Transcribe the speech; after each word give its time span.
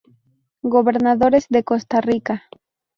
Gobernadores 0.63 1.45
de 1.49 1.63
Costa 1.63 2.01
Rica 2.01 2.49